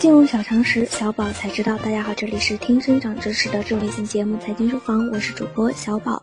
[0.00, 1.76] 金融小常识，小宝才知道。
[1.76, 6.22] 大家好，这里是听生长知识的智慧型节目《财经书房》，我是主播小宝。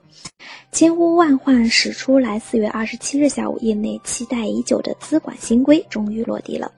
[0.71, 6.71] 千呼万唤始出来，四月二十七日下午，业内期待已久的资管新规终于落地了。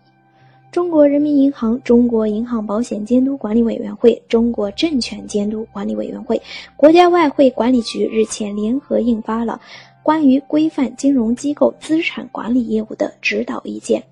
[0.74, 6.42] 中国人民银行、中国银行保险监督管理委员会、中国证券监督管理委员会、
[6.76, 9.62] 国家外汇管理局日前联合印发了
[10.04, 14.04] 关于规范金融机构资产管理业务的指导意见。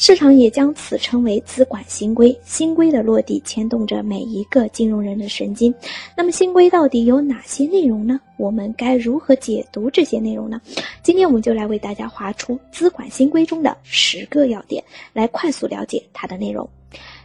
[0.00, 2.34] 市场也将此称为资管新规。
[2.44, 5.74] 新规的落地牵动着每一个金融人的神经。
[6.16, 8.20] 那么新规到底有哪些内容呢？
[8.36, 10.60] 我们该如何解读这些内容呢？
[11.02, 16.66] 今天我们就来为大家划出资管新规中的十个要点，来快速了解它的内容。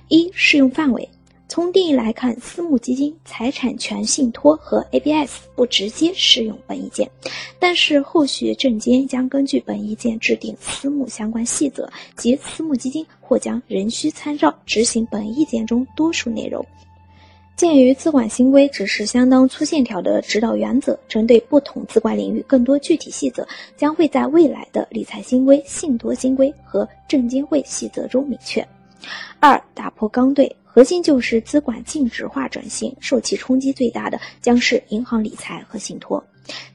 [0.08, 1.08] 一、适用范围。
[1.54, 7.08] 从定义来看，私募基金、财产权信托和 ABS 不直接适用本意见，
[7.60, 16.66] 但是后续证监将根据本意见制定私募相关细则，及私募基金或将仍需参照执行本意见中多数内容。
[17.56, 23.48] 鉴于资管新规只是相当粗线条的指导原则，针对不同资管领域更多具体细则
[23.78, 28.68] 将会在未来的理财新规、信托新规和证监会细则中明确。
[29.40, 30.52] 二、打破刚兑。
[30.74, 36.24] 核心就是资管净值化转型，受其冲击最大的将是银行理财和信托。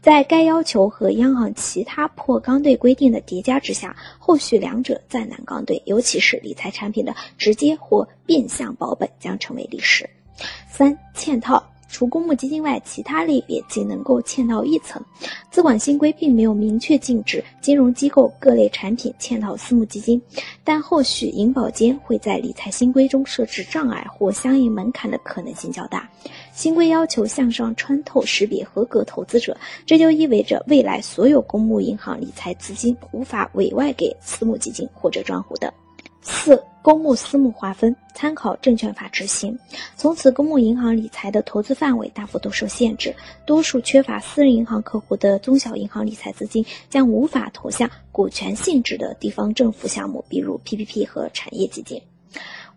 [0.00, 10.08] 在该要求和央行其他破刚兑规定的叠加之下，后续两者再难刚兑，尤其是理财产品的直接或变相保本将成为历史。
[10.70, 11.60] 三、嵌套。
[11.89, 15.03] 除公募基金外，其他类别仅能够嵌套一层。
[15.50, 20.20] 资管新规并没有明确禁止金融机构各类产品嵌套私募基金，
[20.62, 26.09] 但后续银保监会在理财新规中设置障碍或相应门槛的可能性较大。
[26.53, 35.72] 新规要求向上穿透识别合格投资者，这就意味着未来所有公募银行理财资金无法委外给私募基金或者专户的。
[36.22, 36.62] 四。
[36.80, 39.58] 公募私募划分参考证券法执行，
[39.94, 52.00] 从此公募银行理财的投资范围大幅度受限制，多数缺乏私人银行客户的中小银行理财资金将无法投向股权性质的地方政府项目，比如 PPP 和产业基金。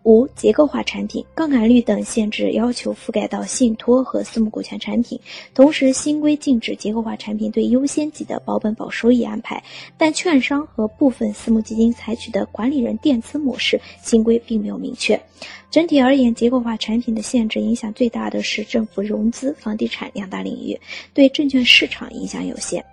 [0.04, 5.20] 五、结构化产品、杠杆率等限制要求覆盖到信托和私募股权产品，
[5.54, 9.62] 同时新规禁止结构化产品对优先级的保本保收益安排，
[9.96, 15.20] 但券商和部分私募基金采取的管理人垫资模式，新规并没有明确。
[15.70, 20.80] 整体而言，结构化产品的限制影响最大的是政府融资、房地产两大领域，
[21.14, 22.84] 对证券市场影响有限。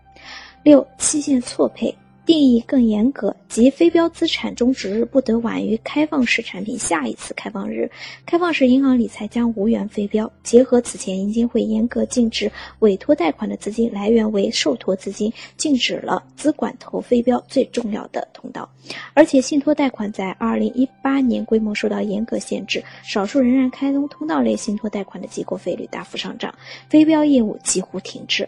[0.63, 1.95] 六、期限错配。
[2.29, 7.89] 定义更严格，即非标资产终止日不得晚于开放式产品下一次开放日。
[8.23, 10.31] 开放式银行理财将无缘非标。
[10.43, 12.51] 结合此前银监会严格禁止
[12.81, 18.69] 委托贷款的资金来源为受托资金，禁止了资管投非标最重要的通道。
[19.15, 26.53] 而且信托贷款在二零一八年规模受到严格限制，少数仍然开通通道类信托贷款的机构费率大幅上涨，
[26.89, 28.47] 非标业务几乎停滞。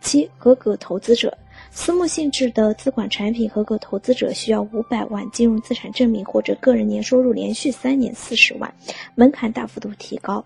[0.00, 1.36] 七合格投资者。
[1.72, 8.74] 私募性质的资管产品，合格投资者需要五百万金融资产证明或者个人年收入连续三年四十万，
[9.14, 10.44] 门槛大幅度提高。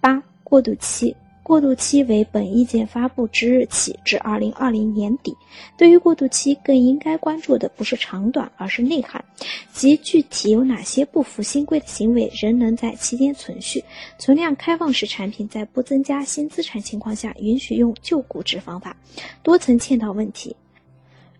[0.00, 1.16] 八、过渡期。
[1.52, 5.36] 过渡期为本意见发布之日起至二零二零年底。
[5.76, 9.22] 对于过渡期，更应该关注的不是长短，而是内涵，
[9.70, 13.84] 即具体有哪些不符新规的行为仍能在期间存续。
[14.18, 18.96] 存量开放式产品在不增加新资产情况下，允许用旧估值方法。
[19.42, 20.56] 多层嵌套问题。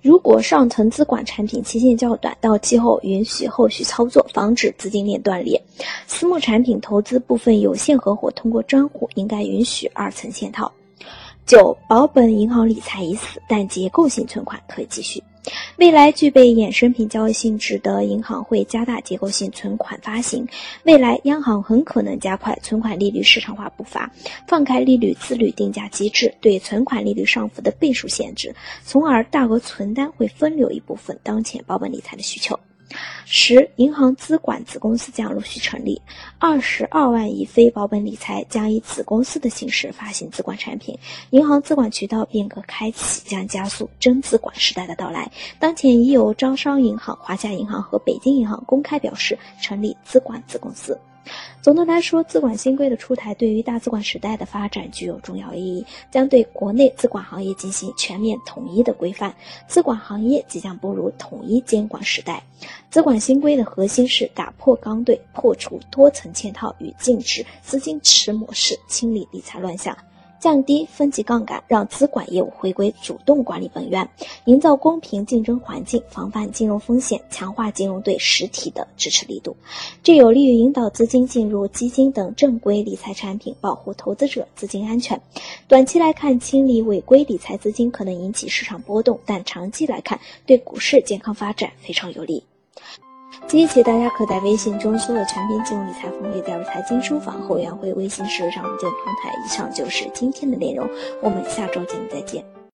[0.02, 5.62] 如果上层资管产品期限较短，到期后允许后续操作，防止资金链断裂。
[6.08, 10.72] 私募产品投资部分有限合伙通过专户，应该允许二层嵌套。
[11.46, 15.22] 九保本银行理财已死，但结构性存款可以继续。
[15.76, 20.46] 未来具备衍生品交易性质的银行会加大结构性存款发行。
[20.84, 24.10] 未来央行很可能加快存款利率市场化步伐，
[24.46, 28.54] 放开利率自律定价机制对存款利率上浮的倍数限制，
[28.84, 32.58] 从而大额存单会分流一部分当前保本理财的需求。
[33.24, 36.00] 十，银行资管子公司将陆续成立，
[36.38, 40.98] 二十二万亿非保本理财将以子公司的形式发行资管产品，
[41.30, 45.30] 银行资管渠道变革开启，将加速真资管时代的到来。
[45.58, 50.98] 当前已有招商银行、华夏银行和北京银行公开表示成立资管子公司。
[51.60, 59.34] 总的来说，资管新规的出台对于大资管时代的发展具有重要意义，将对国内资管行业进行全面统一的规范，
[59.68, 62.42] 资管行业即将步入统一监管时代。
[62.90, 69.96] 资管新规的核心是打破刚兑，破除多层嵌套与禁止资金池模式，清理理财乱象。
[70.42, 74.10] 降低分级杠杆，让资管业务回归主动管理本源，
[74.46, 79.56] 营造公平竞争环境，防范金融风险，强化金融对实体的支持力度。
[80.02, 85.22] 这有利于引导资金进入基金等正规理财产品，保护投资者资金安全。
[85.68, 92.42] 短期来看，清理违规理财资金可能引起市场波动，但长期来看，对股市健康发展非常有利。
[93.52, 99.30] 第一期，大家可在微信中搜索“全拼金融理财峰会”，加入财经书房后援会微信时尚文件平台。
[99.44, 100.88] 以上就是今天的内容，
[101.20, 102.42] 我们下周见再见。